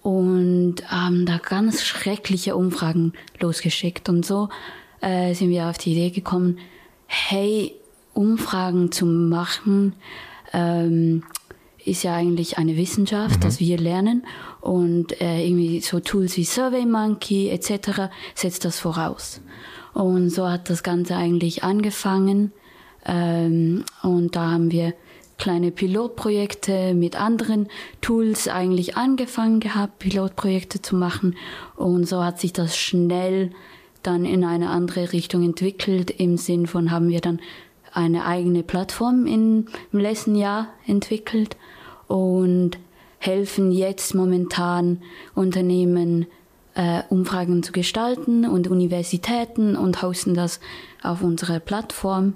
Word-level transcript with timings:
und 0.03 0.77
haben 0.89 1.27
da 1.27 1.39
ganz 1.39 1.83
schreckliche 1.85 2.57
Umfragen 2.57 3.13
losgeschickt. 3.41 4.09
Und 4.09 4.27
so 4.27 4.49
äh, 5.01 5.35
sind 5.35 5.51
wir 5.51 5.67
auf 5.67 5.79
die 5.79 5.93
Idee 5.93 6.11
gekommen, 6.11 6.59
hey, 7.07 7.75
Umfragen 8.15 8.93
zu 8.93 9.07
machen, 9.07 9.95
ähm, 10.53 11.23
ist 11.85 12.05
ja 12.05 12.15
eigentlich 12.15 12.59
eine 12.59 12.77
Wissenschaft, 12.77 13.39
mhm. 13.39 13.41
dass 13.41 13.61
wir 13.61 13.79
lernen 13.79 14.25
und 14.61 15.21
äh, 15.21 15.45
irgendwie 15.45 15.81
so 15.81 16.01
Tools 16.01 16.37
wie 16.37 16.45
SurveyMonkey 16.45 17.49
etc. 17.49 18.11
setzt 18.35 18.65
das 18.65 18.79
voraus. 18.79 19.41
Und 19.95 20.31
so 20.31 20.49
hat 20.49 20.71
das 20.71 20.83
Ganze 20.83 21.17
eigentlich 21.17 21.65
angefangen 21.65 22.53
ähm, 23.05 23.85
und 24.03 24.37
da 24.37 24.53
haben 24.53 24.71
wir 24.71 24.95
kleine 25.43 25.73
Pilotprojekte 25.73 26.95
mit 26.95 27.21
anderen 27.21 27.67
Tools 28.01 28.47
eigentlich 28.47 28.97
angefangen 28.97 29.59
gehabt, 29.59 29.99
Pilotprojekte 29.99 30.83
zu 30.83 30.95
machen. 30.95 31.35
Und 31.75 32.09
so 32.09 32.23
hat 32.23 32.39
sich 32.39 32.53
das 32.53 32.77
schnell 32.77 33.51
dann 34.05 34.25
in 34.25 34.45
eine 34.45 34.71
andere 34.71 35.13
Richtung 35.13 35.43
entwickelt. 35.43 36.13
Im 36.13 36.37
Sinn 36.37 36.69
von 36.69 36.93
haben 36.93 37.09
wir 37.09 37.21
dann 37.21 37.41
eine 37.93 38.25
eigene 38.25 38.63
Plattform 38.63 39.27
im 39.27 39.67
letzten 39.91 40.37
Jahr 40.37 40.69
entwickelt 40.87 41.57
und 42.07 42.79
helfen 43.19 43.73
jetzt 43.73 44.15
momentan 44.15 45.03
Unternehmen, 45.35 46.27
äh, 46.75 47.03
Umfragen 47.09 47.65
zu 47.65 47.73
gestalten 47.73 48.47
und 48.47 48.69
Universitäten 48.69 49.75
und 49.75 50.03
hosten 50.03 50.35
das 50.35 50.61
auf 51.03 51.21
unserer 51.21 51.59
Plattform. 51.59 52.35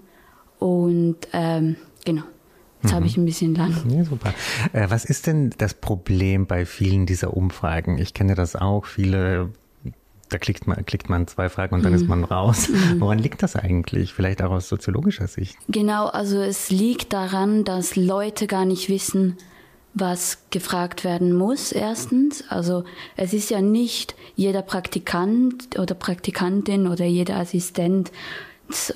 Und 0.59 1.19
ähm, 1.33 1.77
genau. 2.05 2.25
Jetzt 2.82 2.92
mhm. 2.92 2.97
habe 2.97 3.06
ich 3.06 3.16
ein 3.16 3.25
bisschen 3.25 3.54
lang. 3.54 3.75
Ja, 3.88 4.04
super. 4.04 4.34
Äh, 4.72 4.91
was 4.91 5.04
ist 5.04 5.26
denn 5.26 5.50
das 5.59 5.75
Problem 5.75 6.47
bei 6.47 6.66
vielen 6.66 7.06
dieser 7.06 7.37
Umfragen? 7.37 7.98
Ich 7.98 8.14
kenne 8.14 8.34
das 8.34 8.54
auch. 8.56 8.87
Viele, 8.87 9.50
da 10.28 10.38
klickt 10.38 10.66
man, 10.66 10.84
klickt 10.84 11.09
man 11.09 11.26
zwei 11.26 11.48
Fragen 11.48 11.75
und 11.75 11.84
dann 11.84 11.92
mhm. 11.92 11.98
ist 11.98 12.09
man 12.09 12.25
raus. 12.25 12.69
Mhm. 12.69 13.00
Woran 13.00 13.19
liegt 13.19 13.42
das 13.42 13.56
eigentlich? 13.56 14.12
Vielleicht 14.12 14.42
auch 14.42 14.50
aus 14.50 14.69
soziologischer 14.69 15.26
Sicht? 15.26 15.56
Genau, 15.69 16.06
also 16.06 16.41
es 16.41 16.70
liegt 16.70 17.12
daran, 17.12 17.64
dass 17.64 17.97
Leute 17.97 18.47
gar 18.47 18.64
nicht 18.64 18.88
wissen, 18.88 19.37
was 19.94 20.38
gefragt 20.50 21.04
werden 21.04 21.32
muss, 21.32 21.72
erstens. 21.72 22.44
Also 22.50 22.84
es 23.16 23.32
ist 23.32 23.50
ja 23.50 23.62
nicht 23.62 24.14
jeder 24.34 24.60
Praktikant 24.60 25.78
oder 25.78 25.94
Praktikantin 25.94 26.87
oder 26.87 27.06
jeder 27.06 27.37
Assistent 27.37 28.12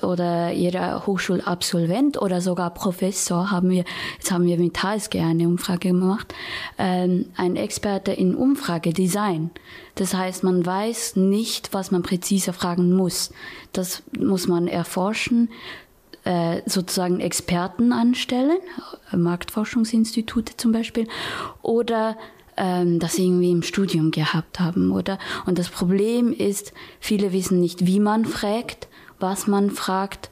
oder 0.03 0.51
jeder 0.51 1.05
Hochschulabsolvent 1.05 2.21
oder 2.21 2.41
sogar 2.41 2.73
Professor 2.73 3.51
haben 3.51 3.69
wir, 3.69 3.85
jetzt 4.17 4.31
haben 4.31 4.45
wir 4.45 4.57
mit 4.57 4.81
HSG 4.81 5.19
eine 5.19 5.47
Umfrage 5.47 5.89
gemacht, 5.89 6.33
ähm, 6.77 7.27
ein 7.37 7.55
Experte 7.55 8.11
in 8.11 8.35
Umfragedesign. 8.35 9.51
Das 9.95 10.13
heißt, 10.13 10.43
man 10.43 10.65
weiß 10.65 11.15
nicht, 11.15 11.73
was 11.73 11.91
man 11.91 12.03
präziser 12.03 12.53
fragen 12.53 12.93
muss. 12.93 13.31
Das 13.71 14.03
muss 14.17 14.47
man 14.47 14.67
erforschen, 14.67 15.49
äh, 16.23 16.61
sozusagen 16.65 17.19
Experten 17.19 17.93
anstellen, 17.93 18.59
Marktforschungsinstitute 19.11 20.55
zum 20.57 20.71
Beispiel, 20.71 21.07
oder 21.61 22.17
ähm, 22.57 22.99
das 22.99 23.17
irgendwie 23.17 23.51
im 23.51 23.63
Studium 23.63 24.11
gehabt 24.11 24.59
haben, 24.59 24.91
oder? 24.91 25.17
Und 25.45 25.57
das 25.57 25.69
Problem 25.69 26.33
ist, 26.33 26.73
viele 26.99 27.33
wissen 27.33 27.59
nicht, 27.59 27.85
wie 27.85 27.99
man 27.99 28.25
fragt 28.25 28.87
was 29.21 29.47
man 29.47 29.71
fragt 29.71 30.29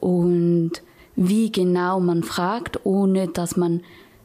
und 0.00 0.72
wie 1.16 1.52
genau 1.52 2.00
man 2.00 2.22
fragt, 2.22 2.84
ohne 2.84 3.28
dass 3.28 3.56
man 3.56 3.82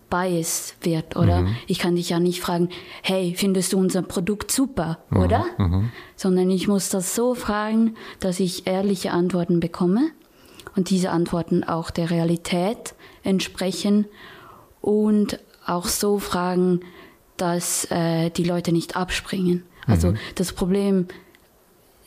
biased 0.09 0.75
wird, 0.81 1.15
oder? 1.15 1.41
Mhm. 1.41 1.55
Ich 1.67 1.79
kann 1.79 1.95
dich 1.95 2.09
ja 2.09 2.19
nicht 2.19 2.41
fragen, 2.41 2.69
hey, 3.01 3.33
findest 3.35 3.73
du 3.73 3.77
unser 3.77 4.01
Produkt 4.01 4.51
super, 4.51 4.99
mhm. 5.09 5.19
oder? 5.19 5.45
Mhm. 5.57 5.91
Sondern 6.15 6.49
ich 6.49 6.67
muss 6.67 6.89
das 6.89 7.15
so 7.15 7.35
fragen, 7.35 7.95
dass 8.19 8.39
ich 8.39 8.67
ehrliche 8.67 9.11
Antworten 9.11 9.59
bekomme 9.59 10.11
und 10.75 10.89
diese 10.89 11.09
Antworten 11.09 11.63
auch 11.63 11.89
der 11.89 12.11
Realität 12.11 12.95
entsprechen 13.23 14.05
und 14.81 15.39
auch 15.65 15.87
so 15.87 16.19
fragen, 16.19 16.81
dass 17.37 17.89
äh, 17.91 18.29
die 18.29 18.43
Leute 18.43 18.71
nicht 18.71 18.95
abspringen. 18.95 19.63
Also 19.87 20.11
mhm. 20.11 20.17
das 20.35 20.53
Problem 20.53 21.07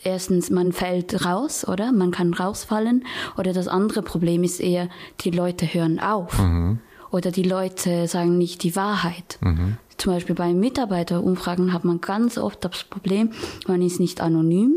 erstens, 0.05 0.51
man 0.51 0.73
fällt 0.73 1.25
raus, 1.25 1.67
oder? 1.67 1.93
Man 1.93 2.11
kann 2.11 2.35
rausfallen. 2.35 3.05
Oder 3.37 3.53
das 3.53 3.69
andere 3.69 4.03
Problem 4.03 4.45
ist 4.45 4.61
eher, 4.61 4.89
die 5.21 5.31
Leute 5.31 5.67
hören 5.67 6.01
auf. 6.01 6.39
Mhm. 6.39 6.79
Oder 7.11 7.31
die 7.31 7.43
Leute 7.43 8.07
sagen 8.07 8.37
nicht 8.39 8.63
die 8.63 8.77
Wahrheit. 8.77 9.39
Mhm. 9.41 9.79
Zum 9.97 10.13
Beispiel 10.13 10.35
bei 10.37 10.53
Mitarbeiterumfragen 10.53 11.73
hat 11.73 11.85
man 11.85 12.01
ganz 12.01 12.39
oft 12.39 12.65
das 12.65 12.85
Problem, 12.85 13.33
man 13.67 13.83
ist 13.83 13.99
nicht 13.99 14.21
anonym. 14.21 14.77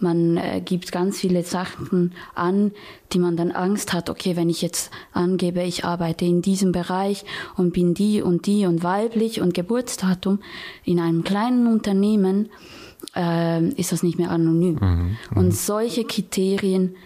Man 0.00 0.36
äh, 0.36 0.62
gibt 0.64 0.92
ganz 0.92 1.18
viele 1.18 1.42
Sachen 1.42 2.14
an, 2.34 2.70
die 3.12 3.18
man 3.18 3.36
dann 3.36 3.50
Angst 3.50 3.92
hat, 3.92 4.08
okay, 4.10 4.36
wenn 4.36 4.48
ich 4.48 4.62
jetzt 4.62 4.92
angebe, 5.12 5.62
ich 5.62 5.84
arbeite 5.84 6.24
in 6.24 6.40
diesem 6.40 6.70
Bereich 6.70 7.24
und 7.56 7.72
bin 7.72 7.94
die 7.94 8.22
und 8.22 8.46
die 8.46 8.64
und 8.66 8.84
weiblich 8.84 9.40
und 9.40 9.54
Geburtsdatum 9.54 10.38
in 10.84 11.00
einem 11.00 11.24
kleinen 11.24 11.66
Unternehmen, 11.66 12.48
ähm, 13.14 13.72
ist 13.76 13.92
das 13.92 14.02
nicht 14.02 14.18
mehr 14.18 14.30
anonym. 14.30 14.78
Mhm, 14.80 15.16
mhm, 15.30 15.36
und 15.36 15.54
solche 15.54 16.04
Kriterien 16.04 16.96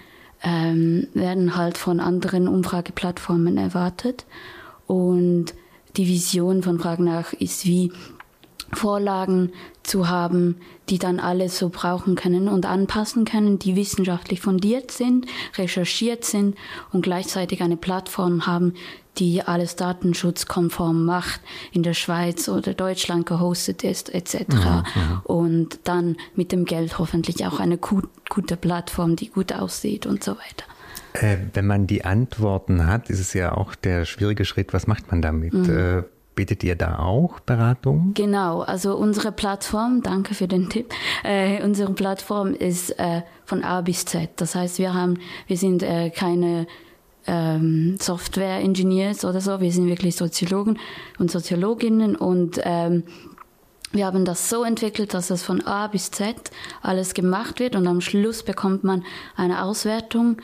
ähm, 0.43 1.07
werden 1.15 1.57
halt 1.57 1.79
von 1.79 2.01
anderen 2.01 2.49
Umfrageplattformen 2.49 3.59
erwartet. 3.59 4.27
Und 4.87 5.55
die 5.97 6.09
Vision 6.09 6.63
von 6.63 6.79
Fragen 6.79 7.05
nach 7.05 7.33
ist 7.33 7.67
wie 7.67 7.93
Vorlagen 8.75 9.53
zu 9.83 10.09
haben, 10.09 10.57
die 10.89 10.99
dann 10.99 11.21
alle 11.21 11.49
so 11.49 11.69
brauchen 11.69 12.15
können 12.15 12.49
und 12.49 12.67
anpassen 12.67 13.25
können, 13.25 13.59
die 13.59 13.77
wissenschaftlich 13.77 14.41
fundiert 14.41 14.91
sind, 14.91 15.27
recherchiert 15.57 16.25
sind 16.25 16.57
und 16.93 17.03
gleichzeitig 17.03 17.63
eine 17.63 17.77
Plattform 17.77 18.47
haben, 18.47 18.75
die 19.19 19.43
alles 19.43 19.77
datenschutzkonform 19.77 21.05
macht, 21.05 21.41
in 21.73 21.83
der 21.83 21.95
Schweiz 21.95 22.49
oder 22.49 22.73
Deutschland 22.73 23.27
gehostet 23.27 23.85
ist, 23.85 24.13
etc. 24.15 24.37
Ja, 24.51 24.85
ja. 24.95 25.23
Und 25.25 25.81
dann 25.85 26.17
mit 26.35 26.51
dem 26.51 26.65
Geld 26.65 26.99
hoffentlich 26.99 27.47
auch 27.47 27.61
eine 27.61 27.77
gute 27.77 28.57
Plattform, 28.57 29.17
die 29.17 29.29
gut 29.29 29.53
aussieht 29.53 30.07
und 30.07 30.25
so 30.25 30.33
weiter. 30.33 30.65
Äh, 31.13 31.37
wenn 31.53 31.67
man 31.67 31.87
die 31.87 32.05
Antworten 32.05 32.87
hat, 32.87 33.11
ist 33.11 33.21
es 33.21 33.35
ja 33.35 33.55
auch 33.55 33.75
der 33.75 34.07
schwierige 34.07 34.47
Schritt, 34.47 34.73
was 34.73 34.87
macht 34.87 35.11
man 35.11 35.21
damit? 35.21 35.53
Mhm. 35.53 35.71
Äh, 35.71 36.03
Bietet 36.35 36.65
ihr 36.65 36.77
da 36.77 36.99
auch 36.99 37.41
Beratung? 37.41 38.13
Genau, 38.15 38.61
also 38.61 38.97
unsere 38.97 39.33
Plattform, 39.33 40.03
danke 40.03 40.35
für 40.35 40.49
den 40.49 40.71
Tipp, 40.71 40.93
äh, 41.25 41.63
unsere 41.63 41.93
Plattform 41.93 42.55
ist 42.55 42.99
äh, 42.99 43.23
von 43.45 43.63
A 43.63 43.83
bis 43.83 44.07
Z. 44.07 44.31
Das 44.37 44.55
heißt, 44.55 44.79
wir 44.79 44.95
haben, 44.95 45.19
wir 45.47 45.59
sind 45.59 45.83
äh, 45.83 46.09
keine 46.09 46.67
ähm, 47.27 47.97
Software-Engineers 48.01 49.27
oder 49.27 49.43
so, 49.43 49.61
wir 49.61 49.71
sind 49.71 49.89
wirklich 49.89 50.17
Soziologen 50.17 50.79
und 51.19 51.31
Soziologinnen 51.31 52.17
und 52.17 52.61
ähm, 52.65 53.05
wir 53.93 54.07
haben 54.07 54.25
das 54.25 54.49
so 54.49 54.65
entwickelt, 54.65 55.13
dass 55.13 55.29
es 55.29 55.43
von 55.43 55.61
A 55.67 55.87
bis 55.87 56.11
Z 56.11 56.51
alles 56.81 57.13
gemacht 57.13 57.61
wird 57.61 57.77
und 57.77 57.87
am 57.87 58.01
Schluss 58.01 58.43
bekommt 58.43 58.85
man 58.85 59.05
eine 59.37 59.63
Auswertung, 59.63 60.39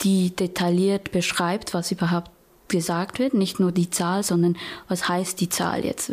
die 0.00 0.34
detailliert 0.34 1.12
beschreibt, 1.12 1.74
was 1.74 1.92
überhaupt 1.92 2.30
gesagt 2.68 3.18
wird, 3.18 3.34
nicht 3.34 3.60
nur 3.60 3.72
die 3.72 3.90
Zahl, 3.90 4.22
sondern 4.22 4.56
was 4.88 5.08
heißt 5.08 5.40
die 5.40 5.48
Zahl 5.48 5.84
jetzt? 5.84 6.10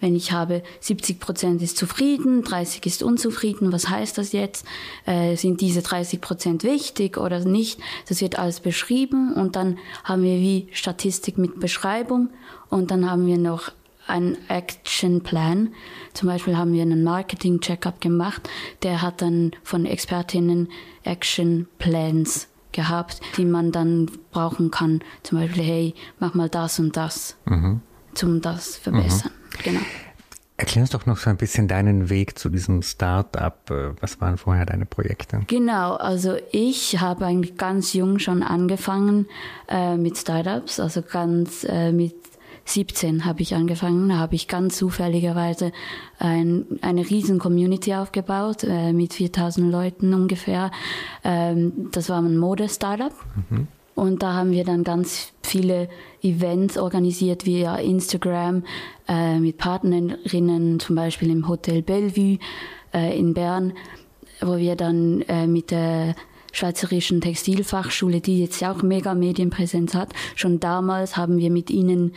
Wenn 0.00 0.16
ich 0.16 0.32
habe 0.32 0.62
70 0.80 1.20
Prozent 1.20 1.62
ist 1.62 1.76
zufrieden, 1.76 2.42
30 2.42 2.86
ist 2.86 3.02
unzufrieden, 3.02 3.72
was 3.72 3.88
heißt 3.88 4.18
das 4.18 4.32
jetzt? 4.32 4.66
Äh, 5.06 5.36
sind 5.36 5.60
diese 5.60 5.82
30 5.82 6.20
Prozent 6.20 6.64
wichtig 6.64 7.16
oder 7.16 7.40
nicht? 7.40 7.80
Das 8.08 8.20
wird 8.20 8.38
alles 8.38 8.60
beschrieben 8.60 9.34
und 9.34 9.56
dann 9.56 9.78
haben 10.04 10.22
wir 10.22 10.36
wie 10.36 10.68
Statistik 10.72 11.38
mit 11.38 11.60
Beschreibung 11.60 12.30
und 12.68 12.90
dann 12.90 13.10
haben 13.10 13.26
wir 13.26 13.38
noch 13.38 13.72
einen 14.06 14.36
Action-Plan. 14.48 15.72
Zum 16.14 16.28
Beispiel 16.28 16.56
haben 16.56 16.72
wir 16.72 16.82
einen 16.82 17.04
Marketing-Checkup 17.04 18.00
gemacht, 18.00 18.48
der 18.82 19.02
hat 19.02 19.22
dann 19.22 19.52
von 19.62 19.86
Expertinnen 19.86 20.68
Action-Plans 21.04 22.49
gehabt, 22.72 23.20
die 23.36 23.44
man 23.44 23.72
dann 23.72 24.10
brauchen 24.30 24.70
kann. 24.70 25.00
Zum 25.22 25.38
Beispiel, 25.38 25.62
hey, 25.62 25.94
mach 26.18 26.34
mal 26.34 26.48
das 26.48 26.78
und 26.78 26.96
das, 26.96 27.36
mhm. 27.46 27.80
zum 28.14 28.40
das 28.40 28.76
verbessern. 28.76 29.32
Mhm. 29.32 29.62
Genau. 29.62 29.80
Erklär 30.56 30.82
uns 30.82 30.90
doch 30.90 31.06
noch 31.06 31.16
so 31.16 31.30
ein 31.30 31.38
bisschen 31.38 31.68
deinen 31.68 32.10
Weg 32.10 32.38
zu 32.38 32.50
diesem 32.50 32.82
Start-up. 32.82 33.72
Was 34.00 34.20
waren 34.20 34.36
vorher 34.36 34.66
deine 34.66 34.84
Projekte? 34.84 35.40
Genau, 35.46 35.94
also 35.94 36.36
ich 36.52 37.00
habe 37.00 37.24
eigentlich 37.24 37.56
ganz 37.56 37.94
jung 37.94 38.18
schon 38.18 38.42
angefangen 38.42 39.26
äh, 39.68 39.96
mit 39.96 40.18
Startups, 40.18 40.78
also 40.78 41.00
ganz 41.00 41.64
äh, 41.64 41.92
mit 41.92 42.14
17 42.70 43.24
habe 43.24 43.42
ich 43.42 43.54
angefangen, 43.54 44.18
habe 44.18 44.34
ich 44.34 44.48
ganz 44.48 44.76
zufälligerweise 44.76 45.72
ein, 46.18 46.66
eine 46.82 47.08
riesen 47.08 47.38
Community 47.38 47.94
aufgebaut 47.94 48.64
äh, 48.64 48.92
mit 48.92 49.14
4000 49.14 49.70
Leuten 49.70 50.14
ungefähr. 50.14 50.70
Ähm, 51.24 51.88
das 51.92 52.08
war 52.08 52.20
ein 52.20 52.36
Mode-Startup. 52.36 53.12
Mhm. 53.48 53.68
Und 53.94 54.22
da 54.22 54.32
haben 54.32 54.52
wir 54.52 54.64
dann 54.64 54.82
ganz 54.82 55.32
viele 55.42 55.88
Events 56.22 56.78
organisiert 56.78 57.44
via 57.44 57.76
Instagram 57.76 58.62
äh, 59.08 59.38
mit 59.38 59.58
Partnerinnen, 59.58 60.80
zum 60.80 60.96
Beispiel 60.96 61.30
im 61.30 61.48
Hotel 61.48 61.82
Bellevue 61.82 62.38
äh, 62.94 63.18
in 63.18 63.34
Bern, 63.34 63.74
wo 64.40 64.56
wir 64.56 64.76
dann 64.76 65.22
äh, 65.28 65.46
mit 65.46 65.70
der 65.70 66.14
Schweizerischen 66.52 67.20
Textilfachschule, 67.20 68.20
die 68.20 68.40
jetzt 68.40 68.60
ja 68.60 68.72
auch 68.72 68.82
mega 68.82 69.14
Medienpräsenz 69.14 69.94
hat. 69.94 70.12
Schon 70.34 70.60
damals 70.60 71.16
haben 71.16 71.38
wir 71.38 71.50
mit 71.50 71.70
ihnen 71.70 72.12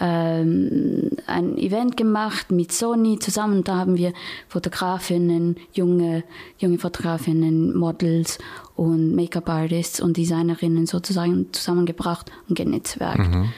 ähm, 0.00 1.10
ein 1.26 1.58
Event 1.58 1.96
gemacht 1.96 2.50
mit 2.50 2.72
Sony 2.72 3.18
zusammen. 3.18 3.64
Da 3.64 3.76
haben 3.76 3.96
wir 3.96 4.12
Fotografinnen, 4.48 5.56
junge, 5.72 6.24
junge 6.58 6.78
Fotografinnen, 6.78 7.76
Models 7.76 8.38
und 8.76 9.14
Make-up-Artists 9.14 10.00
und 10.00 10.16
Designerinnen 10.16 10.86
sozusagen 10.86 11.52
zusammengebracht 11.52 12.30
und 12.48 12.56
genetzwerkt. 12.56 13.18
Mhm. 13.18 13.52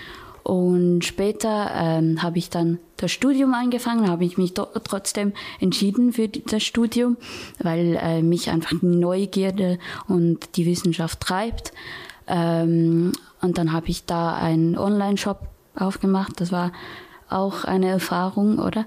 Und 0.51 1.05
später 1.05 1.71
ähm, 1.77 2.25
habe 2.25 2.39
ich 2.39 2.51
dann 2.51 2.81
das 2.97 3.13
Studium 3.13 3.55
angefangen, 3.55 4.09
habe 4.09 4.25
ich 4.25 4.37
mich 4.37 4.53
trotzdem 4.53 5.33
entschieden 5.61 6.13
für 6.13 6.27
das 6.27 6.65
Studium, 6.65 7.19
weil 7.61 7.97
äh, 8.03 8.21
mich 8.21 8.51
einfach 8.51 8.73
die 8.81 8.87
Neugierde 8.87 9.79
und 10.09 10.57
die 10.57 10.67
Wissenschaft 10.67 11.21
treibt. 11.21 11.73
Ähm, 12.27 13.13
und 13.41 13.59
dann 13.59 13.73
habe 13.73 13.91
ich 13.91 14.07
da 14.07 14.35
einen 14.35 14.77
Online-Shop 14.77 15.39
aufgemacht. 15.77 16.41
Das 16.41 16.51
war 16.51 16.73
auch 17.29 17.63
eine 17.63 17.87
Erfahrung, 17.87 18.59
oder? 18.59 18.87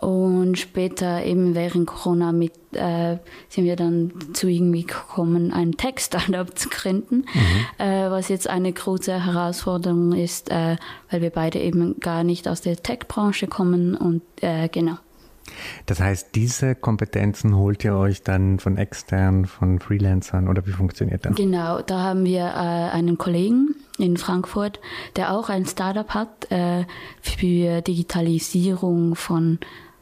Und 0.00 0.58
später 0.58 1.24
eben 1.24 1.54
während 1.54 1.86
Corona 1.86 2.32
mit, 2.32 2.54
äh, 2.72 3.18
sind 3.50 3.64
wir 3.64 3.76
dann 3.76 4.12
zu 4.32 4.48
irgendwie 4.48 4.84
gekommen, 4.84 5.52
ein 5.52 5.72
Tech-Startup 5.72 6.48
zu 6.58 6.70
gründen, 6.70 7.26
mhm. 7.34 7.84
äh, 7.84 8.10
was 8.10 8.28
jetzt 8.28 8.48
eine 8.48 8.72
große 8.72 9.26
Herausforderung 9.26 10.12
ist, 10.12 10.50
äh, 10.50 10.76
weil 11.10 11.20
wir 11.20 11.30
beide 11.30 11.58
eben 11.58 12.00
gar 12.00 12.24
nicht 12.24 12.48
aus 12.48 12.62
der 12.62 12.76
Tech-Branche 12.82 13.46
kommen 13.46 13.94
und 13.94 14.22
äh, 14.40 14.68
genau. 14.68 14.96
Das 15.86 16.00
heißt, 16.00 16.34
diese 16.34 16.74
Kompetenzen 16.74 17.56
holt 17.56 17.84
ihr 17.84 17.94
euch 17.94 18.22
dann 18.22 18.58
von 18.58 18.76
extern, 18.76 19.46
von 19.46 19.80
Freelancern 19.80 20.48
oder 20.48 20.66
wie 20.66 20.72
funktioniert 20.72 21.24
das? 21.24 21.34
Genau, 21.34 21.82
da 21.82 22.00
haben 22.00 22.24
wir 22.24 22.44
äh, 22.44 22.94
einen 22.94 23.18
Kollegen 23.18 23.74
in 23.98 24.16
Frankfurt, 24.16 24.80
der 25.16 25.34
auch 25.34 25.48
ein 25.48 25.66
Startup 25.66 26.08
hat 26.10 26.50
äh, 26.50 26.84
für 27.20 27.82
Digitalisierung 27.82 29.14
von 29.14 29.58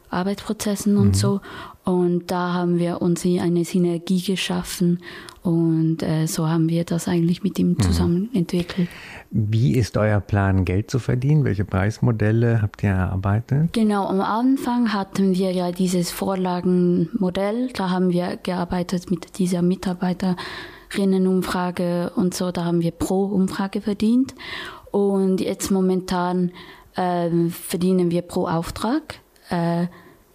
Arbeitsprozessen 0.09 0.97
und 0.97 1.09
mhm. 1.09 1.13
so. 1.13 1.41
Und 1.83 2.29
da 2.29 2.53
haben 2.53 2.77
wir 2.77 3.01
uns 3.01 3.25
eine 3.25 3.65
Synergie 3.65 4.21
geschaffen 4.21 4.99
und 5.41 6.03
äh, 6.03 6.27
so 6.27 6.49
haben 6.49 6.69
wir 6.69 6.83
das 6.83 7.07
eigentlich 7.07 7.41
mit 7.43 7.57
ihm 7.57 7.69
mhm. 7.69 7.79
zusammen 7.79 8.29
mhm. 8.31 8.39
entwickelt. 8.39 8.89
Wie 9.31 9.75
ist 9.75 9.97
euer 9.97 10.19
Plan, 10.19 10.65
Geld 10.65 10.91
zu 10.91 10.99
verdienen? 10.99 11.45
Welche 11.45 11.65
Preismodelle 11.65 12.61
habt 12.61 12.83
ihr 12.83 12.89
erarbeitet? 12.89 13.73
Genau, 13.73 14.05
am 14.07 14.21
Anfang 14.21 14.93
hatten 14.93 15.33
wir 15.33 15.51
ja 15.51 15.71
dieses 15.71 16.11
Vorlagenmodell. 16.11 17.69
Da 17.73 17.89
haben 17.89 18.11
wir 18.11 18.37
gearbeitet 18.37 19.09
mit 19.09 19.39
dieser 19.39 19.61
Mitarbeiterinnenumfrage 19.61 22.11
und 22.15 22.33
so. 22.33 22.51
Da 22.51 22.65
haben 22.65 22.81
wir 22.81 22.91
pro 22.91 23.23
Umfrage 23.25 23.79
verdient. 23.81 24.35
Und 24.91 25.39
jetzt 25.39 25.71
momentan 25.71 26.51
äh, 26.95 27.29
verdienen 27.49 28.11
wir 28.11 28.23
pro 28.23 28.47
Auftrag 28.47 29.21
äh, 29.49 29.87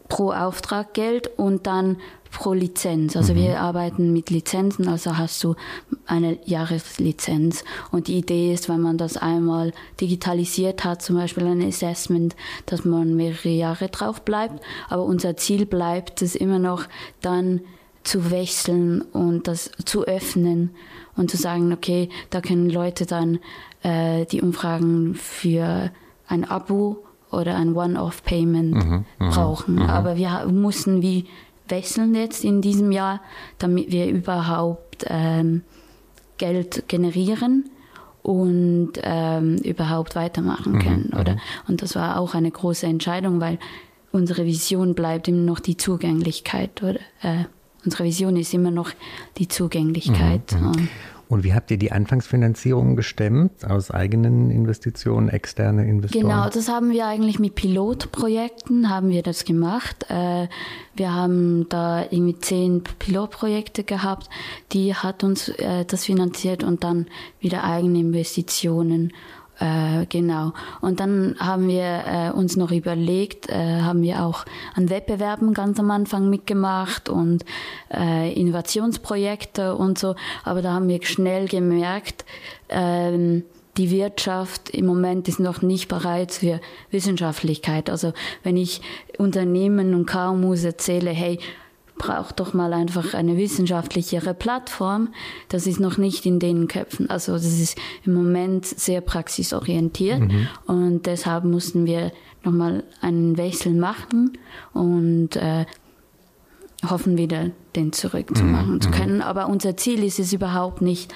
pro 0.09 0.33
Auftrag 0.33 0.95
Geld 0.95 1.31
und 1.39 1.67
dann 1.67 1.97
pro 2.31 2.53
Lizenz. 2.53 3.17
Also 3.17 3.33
mhm. 3.33 3.39
wir 3.39 3.61
arbeiten 3.61 4.13
mit 4.13 4.29
Lizenzen, 4.31 4.89
also 4.89 5.17
hast 5.17 5.43
du 5.45 5.55
eine 6.07 6.39
Jahreslizenz. 6.45 7.65
Und 7.91 8.09
die 8.09 8.19
Idee 8.19 8.53
ist, 8.53 8.69
wenn 8.69 8.81
man 8.81 8.99
das 8.99 9.17
einmal 9.17 9.73
digitalisiert 10.01 10.85
hat, 10.85 11.01
zum 11.01 11.17
Beispiel 11.17 11.47
ein 11.47 11.63
Assessment, 11.63 12.35
dass 12.67 12.85
man 12.85 13.15
mehrere 13.15 13.51
Jahre 13.51 13.89
drauf 13.89 14.23
bleibt. 14.23 14.63
Aber 14.89 15.05
unser 15.05 15.37
Ziel 15.37 15.65
bleibt 15.65 16.23
es 16.23 16.35
immer 16.35 16.59
noch 16.59 16.85
dann 17.21 17.61
zu 18.03 18.31
wechseln 18.31 19.01
und 19.01 19.49
das 19.49 19.71
zu 19.85 20.05
öffnen 20.05 20.75
und 21.17 21.31
zu 21.31 21.37
sagen, 21.37 21.73
okay, 21.73 22.11
da 22.31 22.41
können 22.41 22.69
Leute 22.69 23.07
dann 23.07 23.39
äh, 23.83 24.27
die 24.27 24.43
Umfragen 24.43 25.15
für 25.15 25.91
ein 26.27 26.45
Abo 26.45 27.05
oder 27.35 27.57
ein 27.57 27.75
One-Off-Payment 27.75 28.75
mhm, 28.75 29.05
mhm, 29.19 29.31
brauchen. 29.31 29.75
Mhm. 29.77 29.83
Aber 29.83 30.17
wir 30.17 30.47
mussten 30.51 31.03
wie 31.03 31.27
wechseln 31.69 32.15
jetzt 32.15 32.45
in 32.45 32.61
diesem 32.61 32.93
Jahr, 32.93 33.21
damit 33.59 33.91
wir 33.91 34.07
überhaupt 34.09 35.07
ähm, 35.09 35.63
Geld 36.39 36.89
generieren 36.89 37.71
und 38.23 38.93
ähm, 39.03 39.57
überhaupt 39.57 40.17
weitermachen 40.17 40.79
können, 40.79 41.11
mhm, 41.13 41.21
oder? 41.21 41.37
Und 41.69 41.83
das 41.83 41.95
war 41.95 42.19
auch 42.19 42.35
eine 42.35 42.51
große 42.51 42.87
Entscheidung, 42.87 43.41
weil 43.41 43.59
unsere 44.13 44.45
Vision 44.45 44.95
bleibt 44.95 45.29
immer 45.29 45.43
noch 45.43 45.61
die 45.61 45.77
Zugänglichkeit, 45.77 46.83
oder? 46.83 47.01
Äh, 47.23 47.45
unsere 47.85 48.05
Vision 48.05 48.37
ist 48.37 48.55
immer 48.55 48.71
noch 48.71 48.91
die 49.37 49.49
Zugänglichkeit. 49.49 50.53
Mhm, 50.53 50.89
und 51.35 51.43
wie 51.43 51.53
habt 51.53 51.69
ihr 51.73 51.79
die 51.79 51.91
Anfangsfinanzierung 51.91 52.95
gestemmt? 52.95 53.69
Aus 53.69 53.91
eigenen 53.91 54.53
Investitionen, 54.53 55.29
externe 55.29 55.85
Investoren? 55.85 56.23
Genau, 56.23 56.49
das 56.49 56.69
haben 56.69 56.93
wir 56.93 57.07
eigentlich 57.07 57.41
mit 57.41 57.57
Pilotprojekten 57.57 58.89
haben 58.89 59.09
wir 59.09 59.23
das 59.23 59.45
gemacht. 59.45 60.07
Äh, 60.09 60.47
wir 60.95 61.13
haben 61.13 61.69
da 61.69 62.03
irgendwie 62.03 62.39
zehn 62.39 62.85
Pilotprojekte 63.01 63.83
gehabt, 63.83 64.31
die 64.73 64.95
hat 64.95 65.25
uns 65.25 65.49
äh, 65.49 65.85
das 65.85 66.05
finanziert 66.05 66.63
und 66.63 66.85
dann 66.85 67.07
wieder 67.41 67.65
eigene 67.65 67.99
Investitionen 67.99 69.13
äh, 69.61 70.07
genau. 70.07 70.53
Und 70.81 71.01
dann 71.01 71.37
haben 71.39 71.69
wir 71.69 72.03
äh, 72.07 72.31
uns 72.31 72.57
noch 72.57 72.73
überlegt, 72.73 73.49
äh, 73.49 73.81
haben 73.83 74.03
wir 74.03 74.25
auch 74.25 74.45
an 74.75 74.91
Wettbewerben 74.91 75.55
ganz 75.55 75.79
am 75.79 75.91
Anfang 75.91 76.29
mitgemacht 76.29 77.09
und 77.09 77.45
äh, 77.93 78.33
Innovationsprojekte 78.33 79.77
und 79.77 79.99
so. 79.99 80.17
Aber 80.43 80.61
da 80.63 80.73
haben 80.73 80.89
wir 80.89 81.05
schnell 81.05 81.47
gemerkt, 81.47 82.25
ähm, 82.69 83.45
die 83.77 83.91
Wirtschaft 83.91 84.71
im 84.71 84.87
Moment 84.87 85.29
ist 85.29 85.41
noch 85.41 85.63
nicht 85.63 85.89
bereit 85.89 86.33
für 86.33 86.61
Wissenschaftlichkeit. 86.91 87.91
Also 87.91 88.13
wenn 88.43 88.57
ich 88.57 88.81
Unternehmen 89.19 89.95
und 89.95 90.07
KMUs 90.07 90.65
erzähle, 90.65 91.11
hey, 91.11 91.39
braucht 91.97 92.41
doch 92.41 92.55
mal 92.55 92.73
einfach 92.73 93.15
eine 93.15 93.37
wissenschaftlichere 93.37 94.35
Plattform. 94.35 95.09
Das 95.49 95.67
ist 95.67 95.81
noch 95.81 95.97
nicht 95.97 96.27
in 96.27 96.39
den 96.39 96.69
Köpfen. 96.69 97.09
Also 97.09 97.33
das 97.33 97.45
ist 97.45 97.79
im 98.05 98.15
Moment 98.15 98.67
sehr 98.67 99.01
praxisorientiert 99.01 100.21
mhm. 100.21 100.49
und 100.67 101.07
deshalb 101.07 101.45
mussten 101.45 101.87
wir 101.87 102.13
nochmal 102.43 102.85
einen 103.01 103.37
Wechsel 103.37 103.73
machen 103.73 104.37
und 104.73 105.37
äh, 105.37 105.67
hoffen 106.89 107.17
wieder, 107.17 107.51
den 107.77 107.93
zurückzumachen 107.93 108.75
mhm. 108.75 108.81
zu 108.81 108.89
mhm. 108.89 108.93
können. 108.93 109.23
Aber 109.23 109.49
unser 109.49 109.77
Ziel 109.77 110.05
ist 110.05 110.19
es 110.19 110.33
überhaupt 110.33 110.83
nicht, 110.83 111.15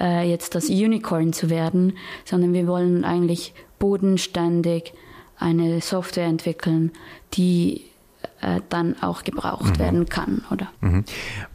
äh, 0.00 0.28
jetzt 0.28 0.54
das 0.54 0.68
Unicorn 0.68 1.32
zu 1.32 1.50
werden, 1.50 1.94
sondern 2.24 2.52
wir 2.52 2.66
wollen 2.66 3.04
eigentlich 3.04 3.52
bodenständig 3.78 4.94
eine 5.38 5.80
Software 5.80 6.26
entwickeln, 6.26 6.92
die 7.34 7.84
äh, 8.40 8.60
dann 8.68 9.00
auch 9.02 9.24
gebraucht 9.24 9.74
mhm. 9.74 9.78
werden 9.78 10.06
kann, 10.08 10.42
oder? 10.50 10.68
Mhm. 10.80 11.04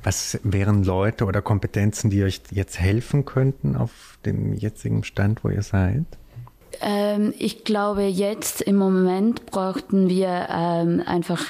Was 0.03 0.39
wären 0.43 0.83
Leute 0.83 1.25
oder 1.25 1.41
Kompetenzen, 1.41 2.09
die 2.09 2.23
euch 2.23 2.41
jetzt 2.51 2.79
helfen 2.79 3.25
könnten 3.25 3.75
auf 3.75 4.19
dem 4.25 4.53
jetzigen 4.53 5.03
Stand, 5.03 5.43
wo 5.43 5.49
ihr 5.49 5.63
seid? 5.63 6.05
Ähm, 6.81 7.33
ich 7.37 7.63
glaube, 7.63 8.03
jetzt 8.03 8.61
im 8.61 8.75
Moment 8.75 9.45
brauchten 9.45 10.09
wir 10.09 10.47
ähm, 10.49 11.01
einfach 11.05 11.43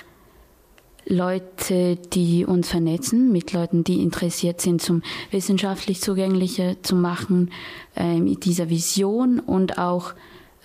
Leute, 1.08 1.98
die 1.98 2.46
uns 2.46 2.70
vernetzen, 2.70 3.32
mit 3.32 3.54
Leuten, 3.54 3.84
die 3.84 4.02
interessiert 4.02 4.60
sind, 4.62 4.82
zum 4.82 5.04
wissenschaftlich 5.32 6.02
zugänglicher 6.02 6.82
zu 6.82 6.96
machen, 6.96 7.52
äh, 7.96 8.20
mit 8.20 8.46
dieser 8.46 8.70
Vision 8.70 9.40
und 9.40 9.78
auch 9.78 10.14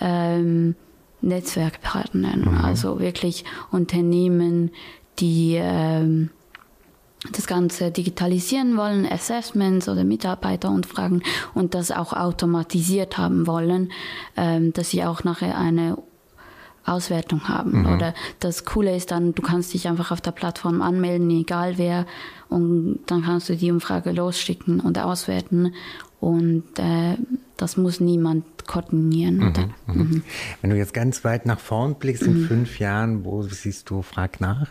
ähm, 0.00 0.77
Netzwerkpartnern, 1.23 2.43
mhm. 2.43 2.65
also 2.65 3.00
wirklich 3.00 3.45
Unternehmen, 3.71 4.71
die 5.19 5.57
ähm, 5.61 6.31
das 7.33 7.47
Ganze 7.47 7.91
digitalisieren 7.91 8.77
wollen, 8.77 9.07
Assessments 9.07 9.89
oder 9.89 10.05
Mitarbeiterumfragen 10.05 11.23
und 11.55 11.75
das 11.75 11.91
auch 11.91 12.12
automatisiert 12.12 13.19
haben 13.19 13.47
wollen, 13.47 13.93
ähm, 14.37 14.73
dass 14.73 14.91
sie 14.91 15.05
auch 15.05 15.23
nachher 15.25 15.59
eine 15.59 15.99
Auswertung 16.87 17.49
haben. 17.49 17.81
Mhm. 17.81 17.95
Oder 17.95 18.15
das 18.41 18.65
Coole 18.65 18.97
ist 18.97 19.11
dann, 19.11 19.35
du 19.35 19.43
kannst 19.43 19.75
dich 19.75 19.87
einfach 19.87 20.11
auf 20.12 20.21
der 20.21 20.31
Plattform 20.31 20.81
anmelden, 20.81 21.31
egal 21.31 21.77
wer, 21.77 22.07
und 22.49 23.00
dann 23.07 23.23
kannst 23.23 23.49
du 23.49 23.57
die 23.57 23.71
Umfrage 23.71 24.12
losschicken 24.12 24.81
und 24.81 24.99
auswerten. 24.99 25.75
Und 26.21 26.79
äh, 26.79 27.17
das 27.57 27.77
muss 27.77 28.00
niemand 28.00 28.45
koordinieren. 28.71 29.37
Mhm, 29.37 29.75
mhm. 29.87 30.00
Mhm. 30.00 30.23
Wenn 30.61 30.71
du 30.71 30.77
jetzt 30.77 30.95
ganz 30.95 31.25
weit 31.25 31.45
nach 31.45 31.59
vorn 31.59 31.97
blickst, 31.97 32.23
in 32.23 32.43
mhm. 32.43 32.47
fünf 32.47 32.79
Jahren, 32.79 33.25
wo 33.25 33.43
siehst 33.43 33.91
du 33.91 34.03
Frag 34.03 34.41
nach? 34.41 34.69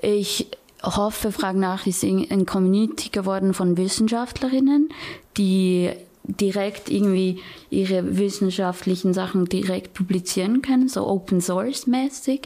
Ich 0.00 0.46
hoffe, 0.82 1.32
Frag 1.32 1.56
nach 1.56 1.86
ist 1.86 2.04
eine 2.04 2.44
Community 2.44 3.08
geworden 3.08 3.52
von 3.52 3.76
Wissenschaftlerinnen, 3.76 4.90
die 5.36 5.90
direkt 6.24 6.88
irgendwie 6.88 7.40
ihre 7.68 8.16
wissenschaftlichen 8.16 9.12
Sachen 9.12 9.46
direkt 9.46 9.92
publizieren 9.92 10.62
können, 10.62 10.88
so 10.88 11.04
Open 11.08 11.40
Source 11.40 11.88
mäßig, 11.88 12.42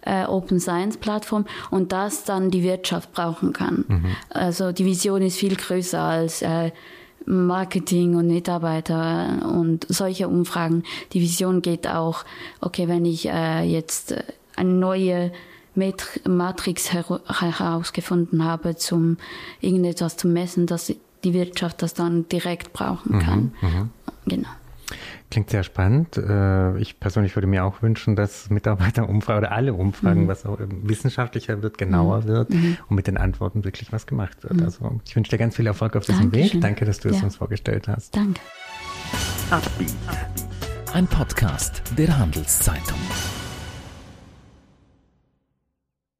äh, 0.00 0.24
Open 0.24 0.60
Science 0.60 0.96
Plattform 0.96 1.44
und 1.70 1.92
das 1.92 2.24
dann 2.24 2.50
die 2.50 2.62
Wirtschaft 2.62 3.12
brauchen 3.12 3.52
kann. 3.52 3.84
Mhm. 3.86 4.16
Also 4.30 4.72
die 4.72 4.86
Vision 4.86 5.20
ist 5.20 5.36
viel 5.36 5.56
größer 5.56 6.00
als 6.00 6.40
äh, 6.40 6.70
Marketing 7.28 8.16
und 8.16 8.28
Mitarbeiter 8.28 9.50
und 9.54 9.86
solche 9.88 10.28
Umfragen. 10.28 10.84
Die 11.12 11.20
Vision 11.20 11.60
geht 11.60 11.86
auch, 11.86 12.24
okay, 12.60 12.88
wenn 12.88 13.04
ich 13.04 13.28
äh, 13.28 13.62
jetzt 13.62 14.12
äh, 14.12 14.22
eine 14.56 14.70
neue 14.70 15.32
Matrix 15.74 16.92
herausgefunden 16.92 18.44
habe, 18.44 18.76
zum 18.76 19.18
irgendetwas 19.60 20.16
zu 20.16 20.26
messen, 20.26 20.66
dass 20.66 20.92
die 21.22 21.34
Wirtschaft 21.34 21.82
das 21.82 21.94
dann 21.94 22.28
direkt 22.28 22.72
brauchen 22.72 23.16
mhm, 23.16 23.20
kann. 23.20 23.52
Mhm, 23.60 23.90
genau. 24.26 24.48
Klingt 25.30 25.50
sehr 25.50 25.62
spannend. 25.62 26.16
Äh, 26.16 26.78
ich 26.78 27.00
persönlich 27.00 27.36
würde 27.36 27.46
mir 27.46 27.64
auch 27.64 27.82
wünschen, 27.82 28.16
dass 28.16 28.48
Mitarbeiterumfragen 28.48 29.44
oder 29.44 29.52
alle 29.52 29.74
Umfragen, 29.74 30.24
mhm. 30.24 30.28
was 30.28 30.46
auch 30.46 30.58
wissenschaftlicher 30.60 31.62
wird, 31.62 31.76
genauer 31.76 32.22
mhm. 32.22 32.26
wird 32.26 32.50
mhm. 32.50 32.76
und 32.88 32.96
mit 32.96 33.06
den 33.06 33.18
Antworten 33.18 33.64
wirklich 33.64 33.92
was 33.92 34.06
gemacht 34.06 34.42
wird. 34.42 34.54
Mhm. 34.54 34.64
Also 34.64 35.00
ich 35.04 35.14
wünsche 35.14 35.30
dir 35.30 35.38
ganz 35.38 35.56
viel 35.56 35.66
Erfolg 35.66 35.96
auf 35.96 36.06
diesem 36.06 36.30
Dankeschön. 36.30 36.54
Weg. 36.54 36.60
Danke, 36.62 36.84
dass 36.86 37.00
du 37.00 37.08
ja. 37.08 37.16
es 37.16 37.22
uns 37.22 37.36
vorgestellt 37.36 37.88
hast. 37.88 38.16
Danke. 38.16 38.40
Ein 40.94 41.06
Podcast 41.06 41.82
der 41.96 42.18
Handelszeitung. 42.18 42.98